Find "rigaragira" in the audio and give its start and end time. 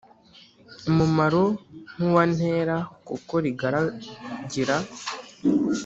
3.45-4.77